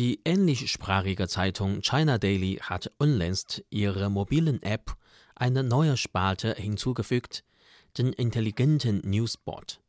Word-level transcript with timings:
Die 0.00 0.24
englischsprachige 0.24 1.28
Zeitung 1.28 1.82
China 1.82 2.16
Daily 2.16 2.58
hat 2.62 2.90
unlängst 2.96 3.62
ihrer 3.68 4.08
mobilen 4.08 4.62
App 4.62 4.96
eine 5.34 5.62
neue 5.62 5.98
Spalte 5.98 6.54
hinzugefügt, 6.54 7.44
den 7.98 8.14
intelligenten 8.14 9.02
Newsbot. 9.04 9.82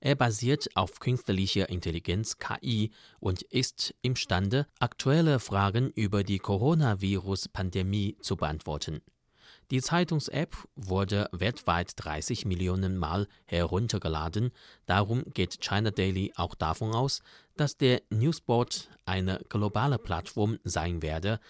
Er 0.00 0.16
basiert 0.16 0.68
auf 0.74 1.00
künstlicher 1.00 1.70
Intelligenz 1.70 2.36
KI 2.36 2.90
und 3.20 3.40
ist 3.40 3.94
imstande, 4.02 4.66
aktuelle 4.80 5.40
Fragen 5.40 5.88
über 5.94 6.24
die 6.24 6.40
Coronavirus-Pandemie 6.40 8.18
zu 8.20 8.36
beantworten. 8.36 9.00
Die 9.70 9.80
Zeitungs-App 9.80 10.56
wurde 10.76 11.28
weltweit 11.32 11.92
30 11.96 12.44
Millionen 12.44 12.98
Mal 12.98 13.26
heruntergeladen. 13.46 14.50
Darum 14.86 15.24
geht 15.32 15.60
China 15.60 15.90
Daily 15.90 16.32
auch 16.36 16.54
davon 16.54 16.92
aus, 16.92 17.22
dass 17.56 17.76
der 17.76 18.02
Newsbot 18.10 18.90
eine 19.06 19.40
globale 19.48 19.98
Plattform 19.98 20.58
sein 20.64 21.00
werde, 21.02 21.40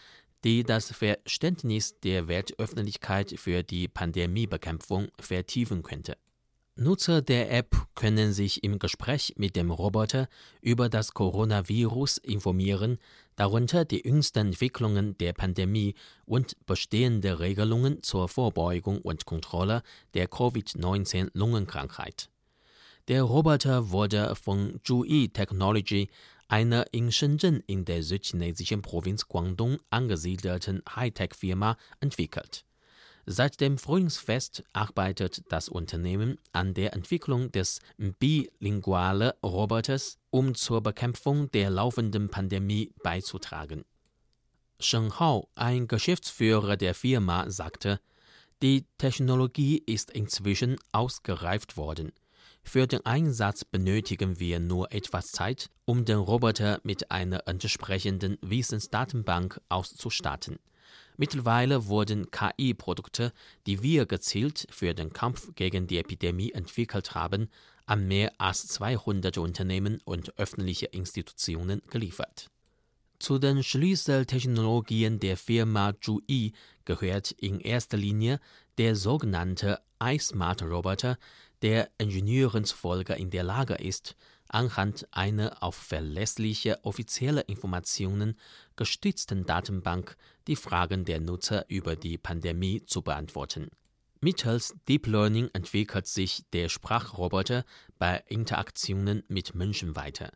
die 0.45 0.63
das 0.63 0.93
Verständnis 0.93 1.99
der 2.01 2.29
Weltöffentlichkeit 2.29 3.35
für 3.39 3.63
die 3.63 3.89
Pandemiebekämpfung 3.89 5.09
vertiefen 5.19 5.83
könnte. 5.83 6.17
Nutzer 6.77 7.23
der 7.23 7.53
App 7.53 7.77
können 7.95 8.33
sich 8.33 8.65
im 8.65 8.81
Gespräch 8.81 9.35
mit 9.37 9.55
dem 9.55 9.71
Roboter 9.71 10.29
über 10.61 10.89
das 10.89 11.15
Coronavirus 11.15 12.19
informieren, 12.19 12.99
darunter 13.37 13.85
die 13.85 14.05
jüngsten 14.05 14.49
Entwicklungen 14.49 15.17
der 15.19 15.35
Pandemie 15.35 15.95
und 16.27 16.57
bestehende 16.67 17.39
Regelungen 17.39 18.03
zur 18.03 18.29
Vorbeugung 18.29 19.01
und 19.03 19.25
Kontrolle 19.25 19.85
der 20.15 20.27
Covid-19-Lungenkrankheit. 20.27 22.29
Der 23.07 23.23
Roboter 23.23 23.91
wurde 23.91 24.35
von 24.35 24.81
Zhuyi 24.83 25.29
Technology, 25.29 26.09
einer 26.49 26.93
in 26.93 27.13
Shenzhen 27.13 27.63
in 27.69 27.85
der 27.85 28.03
südchinesischen 28.03 28.83
Provinz 28.83 29.29
Guangdong 29.29 29.79
angesiedelten 29.91 30.83
Hightech-Firma, 30.93 31.77
entwickelt. 32.01 32.65
Seit 33.27 33.61
dem 33.61 33.79
Frühlingsfest 33.79 34.65
arbeitet 34.75 35.43
das 35.49 35.71
Unternehmen 35.71 36.39
an 36.53 36.75
der 36.75 36.93
Entwicklung 36.93 37.51
des 37.53 37.81
bilinguale 37.97 39.35
Roboters, 39.43 40.19
um 40.31 40.55
zur 40.55 40.83
Bekämpfung 40.83 41.51
der 41.53 41.71
laufenden 41.71 42.29
Pandemie 42.29 42.93
beizutragen. 43.03 43.85
Shen 44.79 45.19
Hao, 45.19 45.49
ein 45.55 45.89
Geschäftsführer 45.89 46.77
der 46.77 46.95
Firma, 46.95 47.51
sagte, 47.51 47.99
die 48.63 48.87
Technologie 48.99 49.83
ist 49.87 50.11
inzwischen 50.11 50.77
ausgereift 50.93 51.77
worden. 51.79 52.13
Für 52.63 52.87
den 52.87 53.05
Einsatz 53.05 53.65
benötigen 53.65 54.39
wir 54.39 54.61
nur 54.61 54.93
etwas 54.93 55.27
Zeit, 55.27 55.71
um 55.85 56.05
den 56.05 56.19
Roboter 56.19 56.81
mit 56.83 57.11
einer 57.11 57.47
entsprechenden 57.47 58.39
Wissensdatenbank 58.43 59.61
auszustatten. 59.69 60.59
Mittlerweile 61.17 61.87
wurden 61.87 62.31
KI-Produkte, 62.31 63.33
die 63.67 63.83
wir 63.83 64.07
gezielt 64.07 64.67
für 64.71 64.95
den 64.95 65.13
Kampf 65.13 65.55
gegen 65.55 65.87
die 65.87 65.99
Epidemie 65.99 66.53
entwickelt 66.53 67.15
haben, 67.15 67.49
an 67.87 68.09
mehr 68.09 68.33
als 68.39 68.67
200 68.69 69.39
Unternehmen 69.39 70.01
und 70.05 70.39
öffentliche 70.39 70.87
Institutionen 70.87 71.83
geliefert. 71.91 72.51
Zu 73.19 73.39
den 73.39 73.63
Schlüsseltechnologien 73.63 75.21
der 75.21 75.37
Firma 75.37 75.95
Zhuyi 76.01 76.53
gehört 76.85 77.31
in 77.31 77.61
erster 77.61 77.97
Linie 77.97 78.41
der 78.77 78.97
sogenannte 78.97 79.81
iSmart-Roboter, 80.03 81.17
der 81.65 81.89
Ingenieuren 81.97 82.65
zufolge 82.65 83.15
in 83.15 83.31
der 83.31 83.43
Lage 83.43 83.77
ist, 83.77 84.17
anhand 84.49 85.09
einer 85.13 85.63
auf 85.63 85.75
verlässliche 85.75 86.79
offizielle 86.85 87.41
Informationen 87.41 88.39
gestützten 88.77 89.47
Datenbank 89.47 90.15
die 90.47 90.57
Fragen 90.57 91.07
der 91.07 91.21
Nutzer 91.21 91.65
über 91.69 91.97
die 91.97 92.19
Pandemie 92.19 92.85
zu 92.85 93.01
beantworten. 93.01 93.71
Mittels 94.21 94.75
Deep 94.89 95.07
Learning 95.07 95.49
entwickelt 95.55 96.07
sich 96.07 96.45
der 96.53 96.69
Sprachroboter 96.69 97.65
bei 97.99 98.23
Interaktionen 98.27 99.23
mit 99.29 99.55
Menschen 99.55 99.97
weiter. 99.97 100.33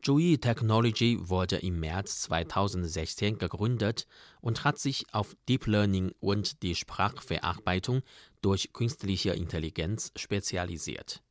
Zhuyi 0.00 0.38
Technology 0.38 1.18
wurde 1.20 1.56
im 1.56 1.80
März 1.80 2.20
2016 2.22 3.36
gegründet 3.36 4.06
und 4.40 4.62
hat 4.64 4.78
sich 4.78 5.04
auf 5.12 5.36
Deep 5.48 5.66
Learning 5.66 6.12
und 6.20 6.62
die 6.62 6.76
Sprachverarbeitung 6.76 8.02
durch 8.40 8.72
künstliche 8.72 9.30
Intelligenz 9.30 10.12
spezialisiert. 10.14 11.22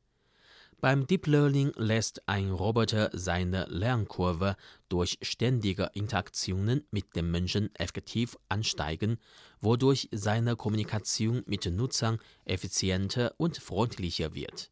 Beim 0.80 1.06
Deep 1.06 1.26
Learning 1.26 1.72
lässt 1.76 2.28
ein 2.28 2.50
Roboter 2.50 3.10
seine 3.12 3.64
Lernkurve 3.68 4.54
durch 4.88 5.18
ständige 5.22 5.90
Interaktionen 5.94 6.84
mit 6.92 7.16
dem 7.16 7.30
Menschen 7.32 7.74
effektiv 7.74 8.36
ansteigen, 8.48 9.18
wodurch 9.60 10.08
seine 10.12 10.54
Kommunikation 10.56 11.42
mit 11.46 11.64
Nutzern 11.66 12.18
effizienter 12.44 13.34
und 13.38 13.56
freundlicher 13.56 14.34
wird. 14.34 14.70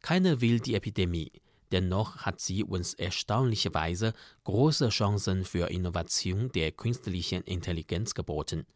Keiner 0.00 0.40
will 0.40 0.58
die 0.58 0.74
Epidemie, 0.74 1.30
dennoch 1.72 2.18
hat 2.18 2.40
sie 2.40 2.62
uns 2.62 2.94
erstaunlicherweise 2.94 4.12
große 4.44 4.90
Chancen 4.90 5.44
für 5.44 5.70
Innovation 5.70 6.52
der 6.52 6.70
künstlichen 6.72 7.42
Intelligenz 7.42 8.14
geboten. 8.14 8.66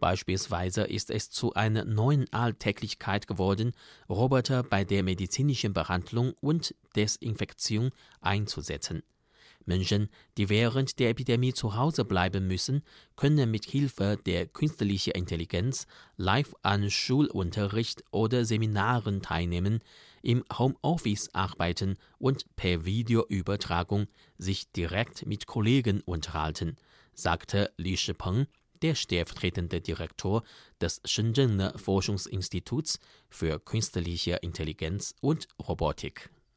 Beispielsweise 0.00 0.84
ist 0.84 1.10
es 1.10 1.30
zu 1.30 1.52
einer 1.52 1.84
neuen 1.84 2.32
Alltäglichkeit 2.32 3.26
geworden, 3.26 3.72
Roboter 4.08 4.62
bei 4.62 4.82
der 4.82 5.02
medizinischen 5.02 5.74
Behandlung 5.74 6.32
und 6.40 6.74
Desinfektion 6.96 7.90
einzusetzen. 8.22 9.02
Menschen, 9.66 10.08
die 10.36 10.48
während 10.48 10.98
der 10.98 11.10
Epidemie 11.10 11.52
zu 11.52 11.76
Hause 11.76 12.04
bleiben 12.04 12.46
müssen, 12.46 12.82
können 13.16 13.50
mit 13.50 13.66
Hilfe 13.66 14.16
der 14.26 14.46
künstlichen 14.46 15.12
Intelligenz 15.12 15.86
live 16.16 16.54
an 16.62 16.90
Schulunterricht 16.90 18.02
oder 18.10 18.44
Seminaren 18.44 19.22
teilnehmen, 19.22 19.80
im 20.22 20.44
Homeoffice 20.52 21.28
arbeiten 21.34 21.96
und 22.18 22.44
per 22.56 22.84
Videoübertragung 22.84 24.06
sich 24.38 24.70
direkt 24.72 25.26
mit 25.26 25.46
Kollegen 25.46 26.00
unterhalten, 26.02 26.76
sagte 27.14 27.72
Li 27.76 27.96
Shipeng, 27.96 28.46
der 28.82 28.94
stellvertretende 28.94 29.80
Direktor 29.80 30.42
des 30.80 31.00
Shenzhener 31.04 31.78
Forschungsinstituts 31.78 32.98
für 33.28 33.58
künstliche 33.58 34.36
Intelligenz 34.36 35.14
und 35.20 35.48
Robotik 35.58 36.30